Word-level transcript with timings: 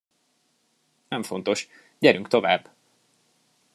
Nem 1.07 1.23
fontos, 1.23 1.67
gyerünk 1.99 2.27
tovább! 2.27 2.69